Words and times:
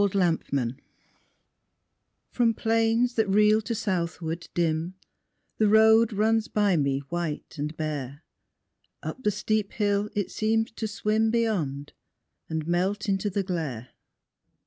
Dante 0.13 0.39
HEAT 0.51 0.73
From 2.31 2.55
plains 2.55 3.13
that 3.13 3.29
reel 3.29 3.61
to 3.61 3.75
southward, 3.75 4.49
dim, 4.55 4.95
The 5.59 5.67
road 5.67 6.11
runs 6.11 6.47
by 6.47 6.75
me 6.75 7.01
white 7.09 7.59
and 7.59 7.77
bare; 7.77 8.23
Up 9.03 9.21
the 9.21 9.29
steep 9.29 9.73
hill 9.73 10.09
it 10.15 10.31
seems 10.31 10.71
to 10.71 10.87
swim 10.87 11.29
Beyond, 11.29 11.93
and 12.49 12.65
melt 12.65 13.07
into 13.07 13.29
the 13.29 13.43
glare. 13.43 13.89